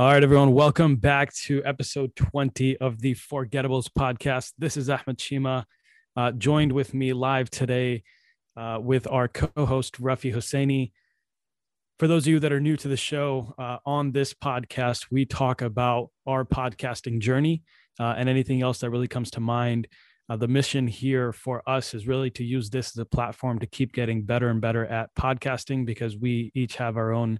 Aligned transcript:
All 0.00 0.06
right, 0.06 0.24
everyone, 0.24 0.54
welcome 0.54 0.96
back 0.96 1.30
to 1.44 1.62
episode 1.62 2.16
20 2.16 2.78
of 2.78 3.02
the 3.02 3.14
Forgettables 3.14 3.86
podcast. 3.90 4.54
This 4.56 4.78
is 4.78 4.88
Ahmed 4.88 5.18
Cheema, 5.18 5.66
uh, 6.16 6.32
joined 6.32 6.72
with 6.72 6.94
me 6.94 7.12
live 7.12 7.50
today 7.50 8.04
uh, 8.56 8.78
with 8.80 9.06
our 9.10 9.28
co 9.28 9.66
host, 9.66 10.00
Rafi 10.00 10.34
Hosseini. 10.34 10.92
For 11.98 12.08
those 12.08 12.26
of 12.26 12.32
you 12.32 12.40
that 12.40 12.50
are 12.50 12.60
new 12.60 12.78
to 12.78 12.88
the 12.88 12.96
show, 12.96 13.54
uh, 13.58 13.76
on 13.84 14.12
this 14.12 14.32
podcast, 14.32 15.08
we 15.10 15.26
talk 15.26 15.60
about 15.60 16.08
our 16.26 16.46
podcasting 16.46 17.20
journey 17.20 17.62
uh, 18.00 18.14
and 18.16 18.26
anything 18.26 18.62
else 18.62 18.78
that 18.78 18.88
really 18.88 19.06
comes 19.06 19.30
to 19.32 19.40
mind. 19.40 19.86
Uh, 20.30 20.36
the 20.36 20.48
mission 20.48 20.86
here 20.86 21.30
for 21.30 21.62
us 21.68 21.92
is 21.92 22.06
really 22.06 22.30
to 22.30 22.42
use 22.42 22.70
this 22.70 22.96
as 22.96 22.98
a 22.98 23.04
platform 23.04 23.58
to 23.58 23.66
keep 23.66 23.92
getting 23.92 24.22
better 24.22 24.48
and 24.48 24.62
better 24.62 24.86
at 24.86 25.14
podcasting 25.14 25.84
because 25.84 26.16
we 26.16 26.50
each 26.54 26.76
have 26.76 26.96
our 26.96 27.12
own 27.12 27.38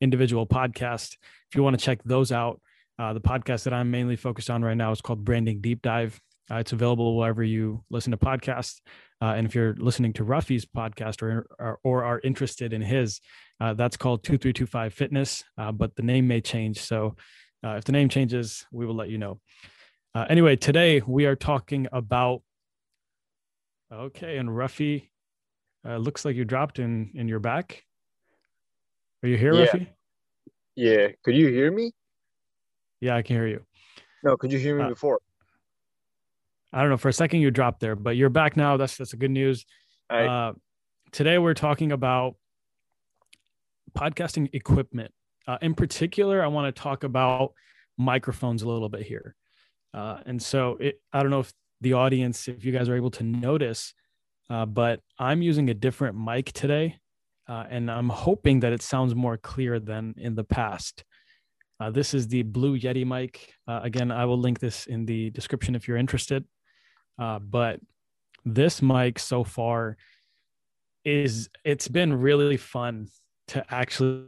individual 0.00 0.46
podcast. 0.46 1.16
If 1.48 1.56
you 1.56 1.62
want 1.62 1.78
to 1.78 1.84
check 1.84 2.00
those 2.04 2.32
out, 2.32 2.60
uh, 2.98 3.14
the 3.14 3.20
podcast 3.20 3.64
that 3.64 3.72
I'm 3.72 3.90
mainly 3.90 4.16
focused 4.16 4.50
on 4.50 4.62
right 4.62 4.76
now 4.76 4.90
is 4.92 5.00
called 5.00 5.24
Branding 5.24 5.60
Deep 5.60 5.80
Dive. 5.80 6.20
Uh, 6.50 6.56
it's 6.56 6.72
available 6.72 7.16
wherever 7.16 7.42
you 7.42 7.82
listen 7.90 8.10
to 8.10 8.16
podcasts. 8.16 8.80
Uh, 9.22 9.34
and 9.36 9.46
if 9.46 9.54
you're 9.54 9.74
listening 9.74 10.12
to 10.14 10.24
Rafi's 10.24 10.66
podcast 10.66 11.22
or, 11.22 11.46
or, 11.58 11.78
or 11.82 12.04
are 12.04 12.20
interested 12.24 12.72
in 12.72 12.82
his, 12.82 13.20
uh, 13.60 13.72
that's 13.74 13.96
called 13.96 14.22
2325 14.24 14.92
Fitness, 14.92 15.44
uh, 15.56 15.72
but 15.72 15.94
the 15.96 16.02
name 16.02 16.26
may 16.26 16.40
change. 16.40 16.78
So 16.80 17.16
uh, 17.64 17.76
if 17.76 17.84
the 17.84 17.92
name 17.92 18.08
changes, 18.08 18.66
we 18.72 18.84
will 18.84 18.96
let 18.96 19.08
you 19.10 19.18
know. 19.18 19.40
anyway, 20.28 20.56
today 20.56 21.00
we 21.06 21.26
are 21.26 21.36
talking 21.36 21.86
about. 21.92 22.42
Okay, 23.92 24.36
and 24.36 24.48
Rafi, 24.48 25.08
looks 25.84 26.24
like 26.24 26.36
you 26.36 26.44
dropped 26.44 26.78
in 26.78 27.10
in 27.14 27.28
your 27.28 27.40
back. 27.40 27.84
Are 29.22 29.28
you 29.28 29.36
here, 29.36 29.54
yeah. 29.54 29.66
Rafi? 29.66 29.86
Yeah. 30.76 31.08
Could 31.24 31.36
you 31.36 31.48
hear 31.48 31.70
me? 31.70 31.92
Yeah, 33.00 33.16
I 33.16 33.22
can 33.22 33.36
hear 33.36 33.46
you. 33.46 33.62
No, 34.22 34.36
could 34.36 34.52
you 34.52 34.58
hear 34.58 34.76
me 34.76 34.84
Uh, 34.84 34.88
before? 34.88 35.20
I 36.72 36.80
don't 36.80 36.90
know. 36.90 36.96
For 36.96 37.08
a 37.08 37.12
second, 37.12 37.40
you 37.40 37.50
dropped 37.50 37.80
there, 37.80 37.96
but 37.96 38.16
you're 38.16 38.30
back 38.30 38.56
now. 38.56 38.76
That's 38.76 38.96
that's 38.96 39.12
a 39.12 39.16
good 39.16 39.30
news. 39.30 39.66
Uh, 40.08 40.52
today, 41.12 41.38
we're 41.38 41.54
talking 41.54 41.92
about 41.92 42.36
podcasting 43.96 44.48
equipment. 44.54 45.12
Uh, 45.46 45.58
in 45.62 45.74
particular, 45.74 46.42
I 46.42 46.46
want 46.46 46.74
to 46.74 46.82
talk 46.82 47.02
about 47.04 47.52
microphones 47.98 48.62
a 48.62 48.68
little 48.68 48.88
bit 48.88 49.02
here. 49.02 49.34
Uh, 49.92 50.18
and 50.26 50.40
so, 50.40 50.76
it, 50.80 51.00
I 51.12 51.22
don't 51.22 51.30
know 51.30 51.40
if 51.40 51.52
the 51.80 51.94
audience, 51.94 52.46
if 52.46 52.64
you 52.64 52.72
guys 52.72 52.88
are 52.88 52.96
able 52.96 53.10
to 53.12 53.24
notice, 53.24 53.92
uh, 54.48 54.66
but 54.66 55.00
I'm 55.18 55.42
using 55.42 55.70
a 55.70 55.74
different 55.74 56.16
mic 56.16 56.52
today, 56.52 56.98
uh, 57.50 57.64
and 57.68 57.90
I'm 57.90 58.08
hoping 58.08 58.60
that 58.60 58.72
it 58.72 58.80
sounds 58.80 59.14
more 59.16 59.36
clear 59.36 59.80
than 59.80 60.14
in 60.16 60.36
the 60.36 60.44
past. 60.44 61.02
Uh, 61.80 61.90
this 61.90 62.14
is 62.14 62.28
the 62.28 62.42
Blue 62.42 62.78
Yeti 62.78 63.04
mic. 63.04 63.52
Uh, 63.66 63.80
again, 63.82 64.12
I 64.12 64.24
will 64.26 64.38
link 64.38 64.60
this 64.60 64.86
in 64.86 65.04
the 65.04 65.30
description 65.30 65.74
if 65.74 65.88
you're 65.88 65.96
interested. 65.96 66.44
Uh, 67.18 67.40
but 67.40 67.80
this 68.44 68.80
mic 68.80 69.18
so 69.18 69.42
far 69.42 69.96
is 71.04 71.48
it's 71.64 71.88
been 71.88 72.14
really 72.14 72.56
fun 72.56 73.08
to 73.48 73.64
actually 73.68 74.26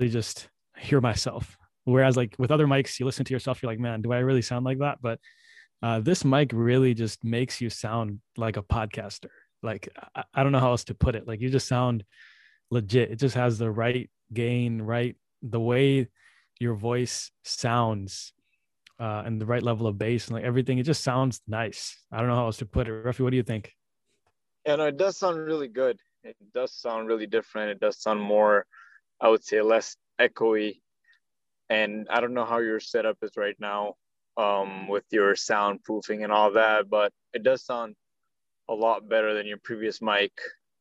just 0.00 0.48
hear 0.78 1.02
myself. 1.02 1.58
Whereas 1.84 2.16
like 2.16 2.34
with 2.38 2.50
other 2.50 2.66
mics, 2.66 2.98
you 2.98 3.04
listen 3.04 3.26
to 3.26 3.34
yourself, 3.34 3.62
you're 3.62 3.70
like, 3.70 3.80
man, 3.80 4.00
do 4.00 4.12
I 4.12 4.20
really 4.20 4.42
sound 4.42 4.64
like 4.64 4.78
that? 4.78 4.98
But 5.02 5.20
uh, 5.82 6.00
this 6.00 6.24
mic 6.24 6.52
really 6.54 6.94
just 6.94 7.22
makes 7.24 7.60
you 7.60 7.68
sound 7.68 8.20
like 8.38 8.56
a 8.56 8.62
podcaster. 8.62 9.28
Like 9.62 9.90
I, 10.14 10.24
I 10.32 10.42
don't 10.42 10.52
know 10.52 10.60
how 10.60 10.70
else 10.70 10.84
to 10.84 10.94
put 10.94 11.14
it. 11.14 11.28
Like 11.28 11.42
you 11.42 11.50
just 11.50 11.68
sound 11.68 12.04
legit. 12.70 13.10
It 13.10 13.16
just 13.16 13.34
has 13.34 13.58
the 13.58 13.70
right 13.70 14.10
gain, 14.32 14.82
right 14.82 15.16
the 15.42 15.60
way 15.60 16.08
your 16.60 16.74
voice 16.74 17.30
sounds 17.44 18.32
uh, 18.98 19.22
and 19.24 19.40
the 19.40 19.46
right 19.46 19.62
level 19.62 19.86
of 19.86 19.98
bass 19.98 20.26
and 20.26 20.34
like 20.34 20.44
everything. 20.44 20.78
It 20.78 20.84
just 20.84 21.04
sounds 21.04 21.40
nice. 21.46 21.96
I 22.10 22.18
don't 22.18 22.28
know 22.28 22.34
how 22.34 22.46
else 22.46 22.58
to 22.58 22.66
put 22.66 22.88
it. 22.88 23.04
Rafi, 23.04 23.20
what 23.20 23.30
do 23.30 23.36
you 23.36 23.42
think? 23.42 23.74
yeah, 24.68 24.76
no, 24.76 24.84
it 24.84 24.98
does 24.98 25.16
sound 25.16 25.38
really 25.38 25.68
good. 25.68 25.98
It 26.24 26.36
does 26.52 26.74
sound 26.74 27.08
really 27.08 27.26
different. 27.26 27.70
It 27.70 27.80
does 27.80 28.02
sound 28.02 28.20
more, 28.20 28.66
I 29.18 29.30
would 29.30 29.42
say, 29.42 29.62
less 29.62 29.96
echoey. 30.20 30.80
And 31.70 32.06
I 32.10 32.20
don't 32.20 32.34
know 32.34 32.44
how 32.44 32.58
your 32.58 32.78
setup 32.78 33.16
is 33.22 33.30
right 33.38 33.56
now 33.58 33.94
um, 34.36 34.86
with 34.86 35.04
your 35.10 35.34
soundproofing 35.34 36.22
and 36.22 36.30
all 36.30 36.52
that, 36.52 36.90
but 36.90 37.12
it 37.32 37.42
does 37.42 37.64
sound 37.64 37.94
a 38.68 38.74
lot 38.74 39.08
better 39.08 39.32
than 39.32 39.46
your 39.46 39.56
previous 39.56 40.02
mic, 40.02 40.32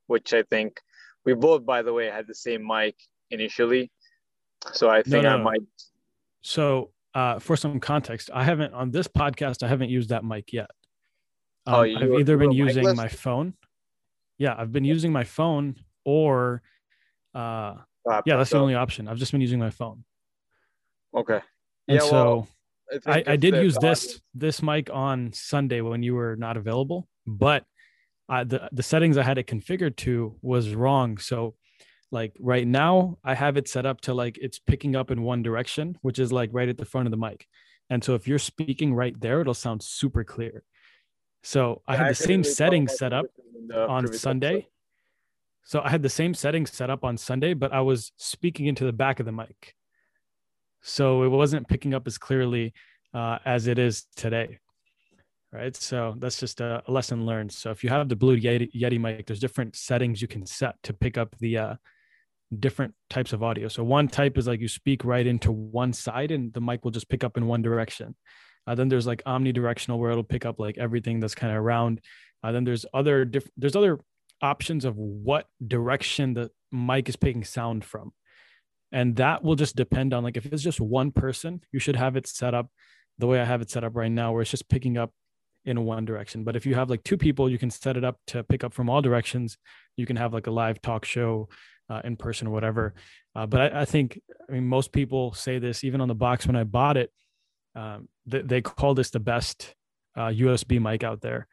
which 0.07 0.33
I 0.33 0.43
think 0.43 0.81
we 1.27 1.33
both, 1.33 1.65
by 1.65 1.81
the 1.81 1.93
way, 1.93 2.05
had 2.07 2.25
the 2.25 2.33
same 2.33 2.65
mic 2.65 2.95
initially. 3.29 3.91
So 4.73 4.89
I 4.89 5.03
think 5.03 5.23
no, 5.23 5.29
I 5.29 5.37
no. 5.37 5.43
might. 5.43 5.61
So, 6.41 6.91
uh, 7.13 7.39
for 7.39 7.55
some 7.57 7.79
context, 7.79 8.29
I 8.33 8.43
haven't 8.43 8.73
on 8.73 8.91
this 8.91 9.07
podcast. 9.07 9.61
I 9.61 9.67
haven't 9.67 9.89
used 9.89 10.09
that 10.09 10.23
mic 10.23 10.53
yet. 10.53 10.69
Um, 11.65 11.73
Oh, 11.75 11.81
I've 11.81 12.09
were- 12.09 12.19
either 12.19 12.37
been 12.37 12.53
using 12.53 12.85
micless? 12.85 12.95
my 12.95 13.07
phone. 13.09 13.53
Yeah, 14.37 14.55
I've 14.57 14.71
been 14.71 14.85
using 14.85 15.11
my 15.11 15.23
phone, 15.25 15.75
or 16.05 16.61
uh, 17.35 17.75
yeah, 18.25 18.37
that's 18.37 18.51
the 18.51 18.59
only 18.59 18.75
option. 18.75 19.07
I've 19.07 19.17
just 19.17 19.31
been 19.31 19.41
using 19.41 19.59
my 19.59 19.71
phone. 19.71 20.03
Okay. 21.13 21.41
And 21.87 21.95
Yeah, 21.99 21.99
so 21.99 22.11
well, 22.11 22.47
I, 23.05 23.13
think 23.15 23.27
I 23.29 23.35
did 23.35 23.55
use 23.55 23.77
this 23.81 24.21
this 24.33 24.61
mic 24.61 24.89
on 24.93 25.33
Sunday 25.33 25.81
when 25.81 26.03
you 26.03 26.13
were 26.15 26.35
not 26.37 26.55
available, 26.55 27.07
but 27.25 27.65
I, 28.29 28.43
the 28.43 28.69
the 28.71 28.83
settings 28.83 29.17
I 29.17 29.23
had 29.23 29.37
it 29.37 29.47
configured 29.47 29.95
to 29.97 30.35
was 30.41 30.73
wrong. 30.73 31.17
So, 31.17 31.55
like 32.11 32.33
right 32.39 32.67
now, 32.67 33.17
I 33.23 33.33
have 33.35 33.57
it 33.57 33.67
set 33.67 33.85
up 33.85 34.01
to 34.01 34.13
like 34.13 34.37
it's 34.37 34.59
picking 34.59 34.95
up 34.95 35.11
in 35.11 35.21
one 35.23 35.43
direction, 35.43 35.97
which 36.01 36.19
is 36.19 36.31
like 36.31 36.49
right 36.53 36.69
at 36.69 36.77
the 36.77 36.85
front 36.85 37.07
of 37.07 37.11
the 37.11 37.17
mic. 37.17 37.47
And 37.89 38.03
so 38.03 38.15
if 38.15 38.27
you're 38.27 38.39
speaking 38.39 38.93
right 38.93 39.17
there, 39.19 39.39
it'll 39.41 39.53
sound 39.53 39.81
super 39.81 40.23
clear. 40.23 40.63
So 41.43 41.81
I 41.87 41.93
Yeah, 41.93 41.99
had 41.99 42.09
the 42.11 42.15
same 42.15 42.43
settings 42.43 42.97
set 42.97 43.13
up 43.13 43.25
difference 43.25 43.55
in 43.57 43.67
the 43.67 43.87
on 43.87 44.13
Sunday. 44.13 44.55
episode. 44.55 44.65
So 45.63 45.81
I 45.81 45.89
had 45.89 46.01
the 46.01 46.09
same 46.09 46.33
settings 46.33 46.71
set 46.71 46.89
up 46.89 47.03
on 47.03 47.17
Sunday, 47.17 47.53
but 47.53 47.73
I 47.73 47.81
was 47.81 48.11
speaking 48.17 48.67
into 48.67 48.85
the 48.85 48.93
back 48.93 49.19
of 49.19 49.25
the 49.25 49.31
mic. 49.31 49.75
So 50.81 51.23
it 51.23 51.29
wasn't 51.29 51.67
picking 51.67 51.93
up 51.93 52.07
as 52.07 52.17
clearly 52.17 52.73
uh, 53.13 53.39
as 53.45 53.67
it 53.67 53.77
is 53.79 54.05
today. 54.15 54.59
Right. 55.57 55.75
So 55.75 56.13
that's 56.19 56.39
just 56.39 56.61
a, 56.61 56.83
lesson 56.87 57.25
learned. 57.25 57.51
So 57.51 57.71
if 57.71 57.83
you 57.83 57.89
have 57.89 58.07
the 58.09 58.15
Blue 58.15 58.39
Yeti, 58.39 58.71
Yeti 58.73 58.99
mic, 58.99 59.25
there's 59.25 59.39
different 59.39 59.75
settings 59.75 60.21
you 60.21 60.27
can 60.27 60.45
set 60.45 60.75
to 60.83 60.93
pick 60.93 61.17
up 61.17 61.35
the 61.39 61.57
uh, 61.57 61.75
different 62.59 62.93
types 63.09 63.33
of 63.33 63.41
audio. 63.41 63.67
So 63.67 63.83
one 63.83 64.07
type 64.07 64.37
is 64.37 64.45
like 64.45 64.59
you 64.59 64.67
speak 64.67 65.03
right 65.03 65.25
into 65.25 65.51
one 65.51 65.93
side 65.93 66.29
and 66.29 66.53
the 66.53 66.61
mic 66.61 66.83
will 66.83 66.91
just 66.91 67.09
pick 67.09 67.23
up 67.23 67.37
in 67.37 67.47
one 67.47 67.63
direction. 67.63 68.15
Uh, 68.67 68.75
then 68.75 68.87
there's 68.87 69.07
like 69.07 69.23
omnidirectional 69.23 69.97
where 69.97 70.11
it'll 70.11 70.23
pick 70.23 70.45
up 70.45 70.59
like 70.59 70.77
everything 70.77 71.19
that's 71.19 71.33
kind 71.33 71.51
of 71.51 71.57
around. 71.57 72.01
Uh, 72.43 72.51
then 72.51 72.63
there's 72.63 72.85
other 72.93 73.25
diff- 73.25 73.49
there's 73.57 73.75
other 73.75 73.99
options 74.43 74.85
of 74.85 74.95
what 74.95 75.47
direction 75.65 76.35
the 76.35 76.51
mic 76.71 77.09
is 77.09 77.15
picking 77.15 77.43
sound 77.43 77.83
from. 77.83 78.13
And 78.91 79.15
that 79.15 79.43
will 79.43 79.55
just 79.55 79.75
depend 79.75 80.13
on 80.13 80.23
like 80.23 80.37
if 80.37 80.45
it's 80.45 80.61
just 80.61 80.79
one 80.79 81.11
person, 81.11 81.61
you 81.71 81.79
should 81.79 81.95
have 81.95 82.15
it 82.15 82.27
set 82.27 82.53
up 82.53 82.69
the 83.17 83.25
way 83.25 83.41
I 83.41 83.45
have 83.45 83.61
it 83.61 83.71
set 83.71 83.83
up 83.83 83.95
right 83.95 84.11
now, 84.11 84.33
where 84.33 84.43
it's 84.43 84.51
just 84.51 84.69
picking 84.69 84.99
up 84.99 85.11
in 85.67 85.83
one 85.83 86.05
direction. 86.05 86.43
But 86.43 86.55
if 86.55 86.65
you 86.65 86.75
have 86.75 86.89
like 86.89 87.03
two 87.03 87.17
people, 87.17 87.49
you 87.49 87.59
can 87.59 87.69
set 87.69 87.97
it 87.97 88.03
up 88.03 88.17
to 88.27 88.43
pick 88.43 88.63
up 88.63 88.73
from 88.73 88.89
all 88.89 89.01
directions. 89.01 89.57
You 89.97 90.05
can 90.05 90.15
have 90.15 90.33
like 90.33 90.47
a 90.47 90.51
live 90.51 90.81
talk 90.81 91.03
show 91.03 91.49
uh, 91.89 92.01
in 92.05 92.15
person 92.15 92.47
or 92.47 92.51
whatever. 92.51 92.93
Uh, 93.35 93.45
but 93.45 93.73
I, 93.73 93.81
I 93.81 93.85
think, 93.85 94.19
I 94.49 94.53
mean, 94.53 94.65
most 94.65 94.93
people 94.93 95.33
say 95.33 95.59
this 95.59 95.83
even 95.83 95.99
on 95.99 96.07
the 96.07 96.15
box 96.15 96.47
when 96.47 96.55
I 96.55 96.63
bought 96.63 96.95
it. 96.95 97.11
Um, 97.75 98.07
they, 98.25 98.41
they 98.41 98.61
call 98.61 98.93
this 98.93 99.09
the 99.09 99.19
best 99.19 99.75
uh, 100.15 100.29
USB 100.29 100.81
mic 100.81 101.03
out 101.03 101.21
there. 101.21 101.47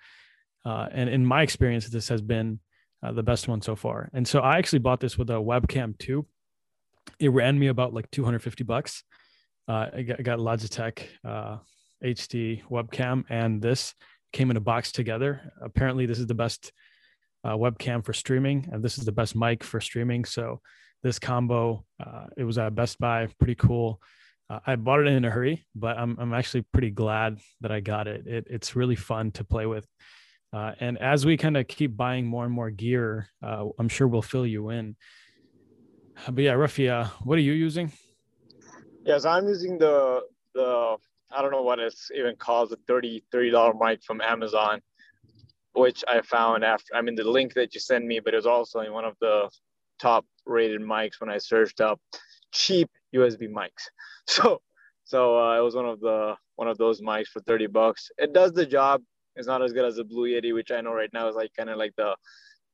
Uh, 0.65 0.87
and 0.93 1.11
in 1.11 1.27
my 1.27 1.43
experience, 1.43 1.89
this 1.89 2.09
has 2.09 2.23
been 2.23 2.61
uh, 3.03 3.13
the 3.13 3.23
best 3.23 3.49
one 3.49 3.61
so 3.61 3.75
far. 3.75 4.11
And 4.15 4.27
so 4.27 4.41
I 4.41 4.59
actually 4.59 4.79
bought 4.79 5.01
this 5.01 5.19
with 5.19 5.29
a 5.29 5.35
webcam 5.35 5.99
too. 5.99 6.25
It 7.19 7.29
ran 7.31 7.59
me 7.59 7.67
about 7.67 7.93
like 7.93 8.11
250 8.13 8.65
bucks. 8.65 9.03
Uh, 9.67 9.87
I 9.95 10.03
got, 10.03 10.39
Logitech 10.39 11.03
HD 12.05 12.63
webcam, 12.71 13.25
and 13.29 13.63
this 13.63 13.95
came 14.35 14.51
in 14.51 14.59
a 14.59 14.61
box 14.61 14.93
together. 14.93 15.53
Apparently, 15.63 16.05
this 16.05 16.19
is 16.19 16.27
the 16.27 16.35
best 16.35 16.73
uh, 17.45 17.55
webcam 17.55 18.05
for 18.05 18.13
streaming, 18.13 18.69
and 18.71 18.83
this 18.83 18.99
is 18.99 19.07
the 19.07 19.13
best 19.13 19.35
mic 19.35 19.65
for 19.65 19.81
streaming. 19.81 20.27
So 20.27 20.61
this 21.03 21.19
combo, 21.19 21.85
uh, 22.05 22.27
it 22.37 22.45
was 22.45 22.59
at 22.59 22.75
Best 22.75 22.99
Buy, 22.99 23.29
pretty 23.39 23.55
cool. 23.55 24.01
Uh, 24.51 24.59
I 24.67 24.77
bought 24.77 25.01
it 25.01 25.07
in 25.07 25.25
a 25.25 25.31
hurry, 25.31 25.65
but 25.75 25.97
I'm 25.97 26.19
I'm 26.19 26.35
actually 26.35 26.63
pretty 26.63 26.91
glad 26.91 27.39
that 27.63 27.73
I 27.73 27.81
got 27.81 28.09
it. 28.09 28.27
it 28.27 28.47
it's 28.51 28.77
really 28.77 28.97
fun 28.97 29.31
to 29.33 29.45
play 29.45 29.65
with. 29.65 29.87
Uh, 30.53 30.73
and 30.81 30.99
as 30.99 31.25
we 31.25 31.37
kind 31.37 31.57
of 31.57 31.67
keep 31.67 31.97
buying 31.97 32.27
more 32.27 32.45
and 32.45 32.53
more 32.53 32.71
gear, 32.71 33.29
uh, 33.43 33.65
I'm 33.79 33.89
sure 33.89 34.07
we'll 34.07 34.23
fill 34.23 34.47
you 34.47 34.71
in. 34.71 34.97
But 36.29 36.45
yeah, 36.45 36.53
Rafi, 36.53 36.91
uh, 36.91 37.09
what 37.25 37.39
are 37.39 37.43
you 37.43 37.53
using? 37.53 37.93
Yes, 39.05 39.25
I'm 39.25 39.47
using 39.49 39.79
the 39.79 40.23
the 40.55 40.97
I 41.35 41.43
don't 41.43 41.51
know 41.51 41.63
what 41.63 41.79
it's 41.79 42.11
even 42.15 42.37
called 42.37 42.71
the 42.71 42.79
30 42.87 43.51
dollar 43.51 43.75
mic 43.75 44.03
from 44.03 44.21
Amazon, 44.21 44.81
which 45.73 46.05
I 46.07 46.21
found 46.23 46.65
after 46.65 46.95
I 46.95 47.03
mean 47.03 47.15
the 47.15 47.25
link 47.25 47.55
that 47.55 47.75
you 47.75 47.81
sent 47.81 48.05
me, 48.05 48.21
but 48.21 48.35
it 48.35 48.37
was 48.37 48.47
also 48.47 48.81
in 48.81 48.93
one 48.93 49.05
of 49.05 49.17
the 49.21 49.51
top 50.01 50.25
rated 50.47 50.81
mics 50.81 51.21
when 51.21 51.31
I 51.31 51.39
searched 51.39 51.81
up 51.81 52.01
cheap 52.53 52.91
USB 53.15 53.49
mics. 53.51 53.89
So 54.27 54.63
so 55.05 55.39
uh, 55.39 55.59
it 55.59 55.61
was 55.61 55.75
one 55.75 55.85
of 55.85 56.01
the 56.01 56.35
one 56.57 56.69
of 56.69 56.79
those 56.79 57.03
mics 57.03 57.27
for 57.27 57.41
30 57.41 57.67
bucks. 57.67 58.11
It 58.17 58.33
does 58.33 58.53
the 58.53 58.65
job. 58.65 59.03
It's 59.37 59.47
not 59.47 59.63
as 59.63 59.73
good 59.75 59.85
as 59.85 59.97
the 59.97 60.05
Blue 60.05 60.29
Yeti, 60.29 60.55
which 60.55 60.71
I 60.71 60.81
know 60.81 60.95
right 60.95 61.13
now 61.13 61.29
is 61.29 61.37
like 61.37 61.51
kind 61.55 61.69
of 61.69 61.77
like 61.77 61.93
the 61.97 62.17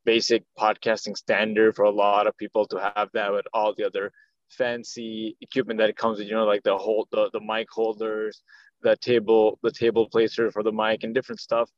basic 0.04 0.44
podcasting 0.58 1.16
standard 1.16 1.74
for 1.74 1.84
a 1.84 1.90
lot 1.90 2.26
of 2.26 2.36
people 2.36 2.66
to 2.66 2.92
have 2.94 3.08
that 3.14 3.32
with 3.32 3.46
all 3.52 3.74
the 3.76 3.84
other 3.84 4.12
fancy 4.50 5.36
equipment 5.40 5.78
that 5.78 5.96
comes 5.96 6.18
with, 6.18 6.28
you 6.28 6.34
know, 6.34 6.44
like 6.44 6.62
the 6.62 6.76
whole 6.76 7.08
the, 7.12 7.30
the 7.32 7.40
mic 7.40 7.68
holders, 7.70 8.42
the 8.82 8.96
table, 8.96 9.58
the 9.62 9.70
table 9.70 10.08
placer 10.08 10.50
for 10.50 10.62
the 10.62 10.72
mic 10.72 11.04
and 11.04 11.14
different 11.14 11.40
stuff. 11.40 11.70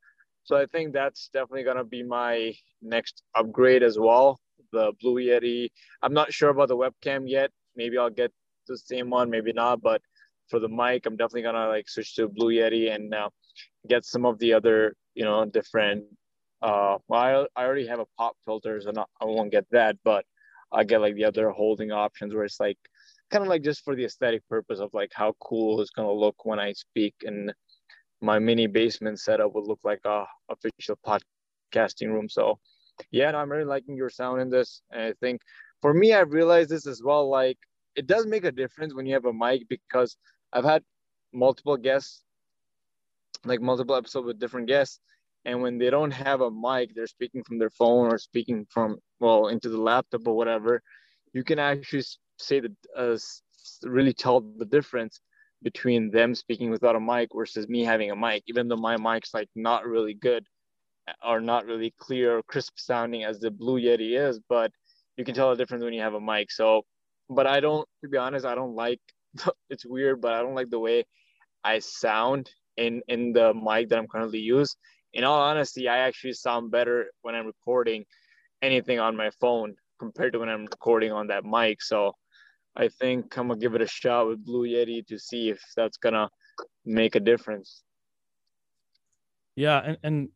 So 0.43 0.57
I 0.57 0.65
think 0.65 0.93
that's 0.93 1.29
definitely 1.33 1.63
gonna 1.63 1.83
be 1.83 2.03
my 2.03 2.53
next 2.81 3.23
upgrade 3.35 3.83
as 3.83 3.97
well. 3.97 4.39
The 4.71 4.91
Blue 5.01 5.15
Yeti. 5.15 5.69
I'm 6.01 6.13
not 6.13 6.33
sure 6.33 6.49
about 6.49 6.67
the 6.67 6.77
webcam 6.77 7.23
yet. 7.27 7.51
Maybe 7.75 7.97
I'll 7.97 8.09
get 8.09 8.31
the 8.67 8.77
same 8.77 9.09
one, 9.09 9.29
maybe 9.29 9.53
not. 9.53 9.81
But 9.81 10.01
for 10.49 10.59
the 10.59 10.67
mic, 10.67 11.05
I'm 11.05 11.15
definitely 11.15 11.43
gonna 11.43 11.67
like 11.67 11.89
switch 11.89 12.15
to 12.15 12.27
Blue 12.27 12.51
Yeti 12.51 12.93
and 12.93 13.13
uh, 13.13 13.29
get 13.87 14.03
some 14.03 14.25
of 14.25 14.39
the 14.39 14.53
other, 14.53 14.95
you 15.13 15.23
know, 15.23 15.45
different. 15.45 16.05
Uh, 16.61 16.97
well, 17.07 17.47
I, 17.55 17.61
I 17.61 17.65
already 17.65 17.87
have 17.87 17.99
a 17.99 18.05
pop 18.17 18.35
filter, 18.45 18.79
so 18.81 18.91
not, 18.91 19.09
I 19.21 19.25
won't 19.25 19.51
get 19.51 19.65
that, 19.71 19.97
but 20.03 20.25
I 20.73 20.83
get 20.83 21.01
like 21.01 21.15
the 21.15 21.25
other 21.25 21.49
holding 21.49 21.91
options 21.91 22.33
where 22.33 22.45
it's 22.45 22.59
like 22.59 22.77
kind 23.29 23.43
of 23.43 23.49
like 23.49 23.63
just 23.63 23.83
for 23.83 23.95
the 23.95 24.05
aesthetic 24.05 24.47
purpose 24.47 24.79
of 24.79 24.89
like 24.93 25.11
how 25.13 25.35
cool 25.39 25.81
it's 25.81 25.91
gonna 25.91 26.11
look 26.11 26.45
when 26.45 26.59
I 26.59 26.73
speak 26.73 27.15
and 27.23 27.53
my 28.21 28.39
mini 28.39 28.67
basement 28.67 29.19
setup 29.19 29.53
would 29.53 29.67
look 29.67 29.79
like 29.83 29.99
a 30.05 30.25
official 30.49 30.97
podcasting 31.05 32.07
room. 32.07 32.29
So 32.29 32.59
yeah, 33.11 33.31
no, 33.31 33.39
I'm 33.39 33.51
really 33.51 33.65
liking 33.65 33.95
your 33.95 34.09
sound 34.09 34.41
in 34.41 34.49
this. 34.49 34.81
And 34.91 35.01
I 35.01 35.13
think 35.19 35.41
for 35.81 35.93
me, 35.93 36.13
I've 36.13 36.31
realized 36.31 36.69
this 36.69 36.87
as 36.87 37.01
well. 37.03 37.29
Like 37.29 37.57
it 37.95 38.07
does 38.07 38.25
make 38.25 38.45
a 38.45 38.51
difference 38.51 38.93
when 38.93 39.05
you 39.05 39.13
have 39.13 39.25
a 39.25 39.33
mic 39.33 39.67
because 39.67 40.17
I've 40.51 40.63
had 40.63 40.83
multiple 41.33 41.77
guests, 41.77 42.23
like 43.45 43.61
multiple 43.61 43.95
episodes 43.95 44.25
with 44.25 44.39
different 44.39 44.67
guests. 44.67 44.99
And 45.45 45.61
when 45.61 45.77
they 45.77 45.89
don't 45.89 46.11
have 46.11 46.41
a 46.41 46.51
mic, 46.51 46.95
they're 46.95 47.07
speaking 47.07 47.43
from 47.43 47.59
their 47.59 47.69
phone 47.69 48.07
or 48.07 48.17
speaking 48.17 48.65
from, 48.69 48.97
well, 49.19 49.47
into 49.47 49.69
the 49.69 49.81
laptop 49.81 50.27
or 50.27 50.35
whatever. 50.35 50.81
You 51.33 51.43
can 51.43 51.59
actually 51.59 52.03
say 52.39 52.61
that, 52.61 52.71
uh, 52.95 53.17
really 53.83 54.13
tell 54.13 54.41
the 54.41 54.65
difference 54.65 55.19
between 55.61 56.11
them 56.11 56.35
speaking 56.35 56.69
without 56.69 56.95
a 56.95 56.99
mic 56.99 57.29
versus 57.35 57.67
me 57.67 57.83
having 57.83 58.11
a 58.11 58.15
mic, 58.15 58.43
even 58.47 58.67
though 58.67 58.77
my 58.77 58.97
mic's 58.97 59.33
like 59.33 59.49
not 59.55 59.85
really 59.85 60.13
good 60.13 60.45
or 61.25 61.41
not 61.41 61.65
really 61.65 61.93
clear 61.97 62.37
or 62.37 62.43
crisp 62.43 62.73
sounding 62.77 63.23
as 63.23 63.39
the 63.39 63.51
Blue 63.51 63.79
Yeti 63.79 64.17
is, 64.17 64.39
but 64.49 64.71
you 65.17 65.25
can 65.25 65.35
tell 65.35 65.49
the 65.49 65.55
difference 65.55 65.83
when 65.83 65.93
you 65.93 66.01
have 66.01 66.13
a 66.13 66.21
mic. 66.21 66.51
So, 66.51 66.83
but 67.29 67.47
I 67.47 67.59
don't, 67.59 67.87
to 68.03 68.09
be 68.09 68.17
honest, 68.17 68.45
I 68.45 68.55
don't 68.55 68.75
like. 68.75 68.99
It's 69.69 69.85
weird, 69.85 70.21
but 70.21 70.33
I 70.33 70.41
don't 70.41 70.55
like 70.55 70.69
the 70.69 70.79
way 70.79 71.05
I 71.63 71.79
sound 71.79 72.49
in 72.77 73.01
in 73.07 73.33
the 73.33 73.53
mic 73.53 73.89
that 73.89 73.97
I'm 73.97 74.07
currently 74.07 74.39
use. 74.39 74.75
In 75.13 75.23
all 75.23 75.39
honesty, 75.39 75.87
I 75.87 75.99
actually 75.99 76.33
sound 76.33 76.71
better 76.71 77.07
when 77.21 77.35
I'm 77.35 77.45
recording 77.45 78.05
anything 78.61 78.99
on 78.99 79.15
my 79.15 79.29
phone 79.39 79.75
compared 79.99 80.33
to 80.33 80.39
when 80.39 80.49
I'm 80.49 80.65
recording 80.65 81.11
on 81.11 81.27
that 81.27 81.45
mic. 81.45 81.81
So 81.81 82.13
I 82.75 82.87
think 82.87 83.37
I'm 83.37 83.47
gonna 83.49 83.59
give 83.59 83.75
it 83.75 83.81
a 83.81 83.87
shot 83.87 84.27
with 84.27 84.43
Blue 84.43 84.67
Yeti 84.67 85.05
to 85.07 85.19
see 85.19 85.49
if 85.49 85.61
that's 85.75 85.97
gonna 85.97 86.29
make 86.85 87.15
a 87.15 87.19
difference. 87.19 87.83
Yeah, 89.55 89.79
and, 89.79 89.97
and 90.03 90.29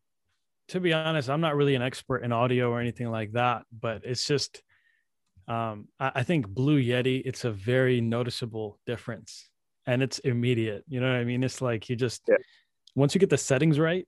to 0.69 0.79
be 0.79 0.93
honest, 0.93 1.29
I'm 1.29 1.41
not 1.41 1.55
really 1.55 1.73
an 1.73 1.81
expert 1.81 2.19
in 2.19 2.31
audio 2.31 2.69
or 2.69 2.79
anything 2.79 3.09
like 3.09 3.31
that, 3.31 3.63
but 3.71 4.01
it's 4.03 4.27
just 4.27 4.61
um, 5.47 5.87
I, 5.99 6.11
I 6.15 6.23
think 6.23 6.47
Blue 6.47 6.79
Yeti, 6.79 7.23
it's 7.25 7.45
a 7.45 7.51
very 7.51 8.01
noticeable 8.01 8.79
difference 8.85 9.49
and 9.87 10.03
it's 10.03 10.19
immediate. 10.19 10.83
You 10.87 10.99
know 10.99 11.09
what 11.09 11.17
I 11.17 11.23
mean? 11.23 11.43
It's 11.43 11.61
like 11.61 11.89
you 11.89 11.95
just 11.95 12.21
yeah. 12.27 12.35
once 12.95 13.15
you 13.15 13.19
get 13.19 13.29
the 13.29 13.37
settings 13.37 13.79
right 13.79 14.05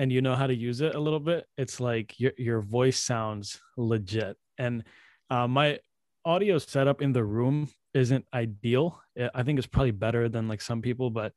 and 0.00 0.10
you 0.10 0.22
know 0.22 0.34
how 0.34 0.46
to 0.46 0.54
use 0.54 0.80
it 0.80 0.94
a 0.94 0.98
little 0.98 1.20
bit, 1.20 1.46
it's 1.58 1.78
like 1.78 2.18
your 2.18 2.32
your 2.38 2.62
voice 2.62 2.98
sounds 2.98 3.60
legit. 3.76 4.34
And 4.56 4.82
uh, 5.28 5.46
my 5.46 5.78
audio 6.24 6.56
setup 6.56 7.02
in 7.02 7.12
the 7.12 7.22
room 7.22 7.68
isn't 7.92 8.24
ideal. 8.32 8.98
I 9.34 9.42
think 9.42 9.58
it's 9.58 9.68
probably 9.68 9.90
better 9.90 10.30
than 10.30 10.48
like 10.48 10.62
some 10.62 10.80
people, 10.80 11.10
but 11.10 11.34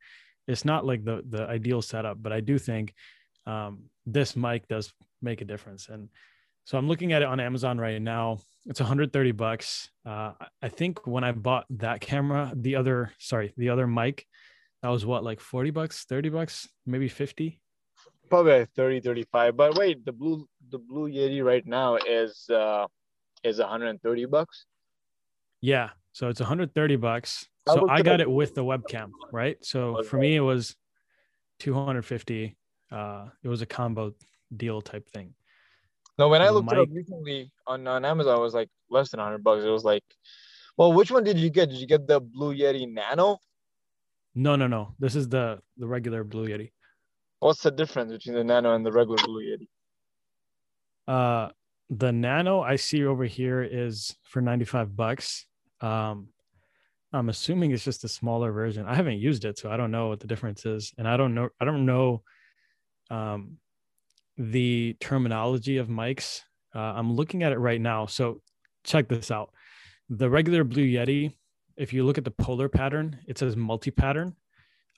it's 0.48 0.64
not 0.64 0.86
like 0.86 1.04
the 1.04 1.22
the 1.28 1.44
ideal 1.46 1.82
setup. 1.82 2.24
But 2.24 2.32
I 2.32 2.40
do 2.40 2.58
think 2.58 2.94
um, 3.46 3.90
this 4.06 4.34
mic 4.38 4.66
does 4.70 4.94
make 5.22 5.42
a 5.42 5.46
difference. 5.46 5.90
And 5.90 6.08
so 6.64 6.78
I'm 6.78 6.88
looking 6.88 7.12
at 7.12 7.22
it 7.22 7.28
on 7.28 7.42
Amazon 7.42 7.78
right 7.78 8.02
now. 8.02 8.40
It's 8.66 8.80
130 8.80 9.34
bucks. 9.34 9.90
Uh, 10.06 10.32
I 10.62 10.70
think 10.70 11.06
when 11.06 11.26
I 11.26 11.34
bought 11.34 11.66
that 11.72 12.00
camera, 12.00 12.54
the 12.56 12.78
other 12.78 13.12
sorry, 13.18 13.54
the 13.58 13.72
other 13.72 13.88
mic, 13.88 14.26
that 14.84 14.88
was 14.88 15.06
what 15.06 15.22
like 15.22 15.42
40 15.42 15.72
bucks, 15.72 16.06
30 16.06 16.30
bucks, 16.30 16.70
maybe 16.86 17.10
50. 17.10 17.60
Probably 18.30 18.66
30, 18.76 19.02
35. 19.02 19.56
But 19.58 19.78
wait, 19.78 20.06
the 20.06 20.12
blue 20.12 20.48
the 20.70 20.80
blue 20.80 21.10
Yeti 21.10 21.44
right 21.44 21.66
now 21.66 21.98
is 21.98 22.50
uh 22.50 22.88
is 23.44 23.60
130 23.60 24.26
bucks. 24.26 24.66
Yeah. 25.62 25.90
So 26.14 26.30
it's 26.30 26.40
130 26.40 26.96
bucks. 26.98 27.48
So 27.68 27.90
I 27.90 28.02
got 28.02 28.22
it 28.22 28.30
with 28.30 28.56
the 28.56 28.64
webcam, 28.64 29.12
right? 29.32 29.58
So 29.62 30.04
for 30.04 30.18
me, 30.18 30.36
it 30.36 30.42
was 30.42 30.76
250. 31.60 32.56
Uh, 32.92 33.26
it 33.42 33.48
was 33.48 33.62
a 33.62 33.66
combo 33.66 34.14
deal 34.56 34.82
type 34.82 35.10
thing. 35.10 35.34
No, 36.20 36.28
when 36.28 36.42
I 36.42 36.50
looked 36.50 36.68
Mike, 36.68 36.76
it 36.76 36.82
up 36.82 36.90
recently 36.92 37.52
on, 37.66 37.88
on 37.88 38.06
Amazon, 38.06 38.38
it 38.38 38.42
was 38.42 38.54
like 38.54 38.70
less 38.90 39.10
than 39.10 39.20
100 39.20 39.44
bucks. 39.44 39.64
It 39.64 39.70
was 39.70 39.84
like, 39.84 40.04
well, 40.78 40.94
which 40.94 41.10
one 41.10 41.24
did 41.24 41.40
you 41.40 41.50
get? 41.50 41.70
Did 41.70 41.80
you 41.80 41.88
get 41.88 42.06
the 42.06 42.20
Blue 42.20 42.56
Yeti 42.56 42.92
Nano? 42.92 43.40
No, 44.36 44.56
no, 44.56 44.68
no. 44.68 44.96
This 45.00 45.16
is 45.16 45.30
the 45.30 45.60
the 45.78 45.88
regular 45.88 46.24
Blue 46.24 46.48
Yeti. 46.48 46.72
What's 47.44 47.62
the 47.62 47.72
difference 47.72 48.12
between 48.12 48.36
the 48.36 48.44
Nano 48.44 48.74
and 48.74 48.86
the 48.86 48.92
regular 48.92 49.18
Blue 49.24 49.42
Yeti? 49.42 49.68
Uh, 51.08 51.52
the 51.90 52.12
Nano 52.12 52.62
I 52.62 52.78
see 52.78 53.06
over 53.06 53.26
here 53.26 53.62
is 53.62 54.16
for 54.24 54.42
95 54.42 54.96
bucks 54.96 55.46
um, 55.84 56.30
I'm 57.12 57.30
assuming 57.30 57.72
it's 57.72 57.84
just 57.84 58.04
a 58.04 58.08
smaller 58.08 58.52
version. 58.52 58.88
I 58.88 58.96
haven't 58.96 59.20
used 59.20 59.46
it, 59.46 59.60
so 59.60 59.70
I 59.70 59.78
don't 59.78 59.92
know 59.92 60.08
what 60.08 60.20
the 60.20 60.28
difference 60.28 60.66
is, 60.66 60.94
and 60.98 61.08
I 61.08 61.16
don't 61.18 61.36
know. 61.36 61.50
I 61.60 61.66
don't 61.66 61.86
know 61.86 62.24
um, 63.12 63.58
the 64.38 64.96
terminology 65.00 65.78
of 65.78 65.90
mics. 65.90 66.42
Uh, 66.74 66.80
I'm 66.80 67.14
looking 67.14 67.44
at 67.44 67.52
it 67.52 67.60
right 67.60 67.80
now. 67.80 68.08
So 68.08 68.42
check 68.84 69.08
this 69.08 69.30
out. 69.30 69.54
The 70.10 70.28
regular 70.28 70.64
Blue 70.64 70.86
Yeti, 70.86 71.34
if 71.78 71.94
you 71.94 72.04
look 72.04 72.18
at 72.18 72.24
the 72.24 72.32
polar 72.32 72.68
pattern, 72.68 73.20
it 73.28 73.38
says 73.38 73.56
multi-pattern, 73.56 74.36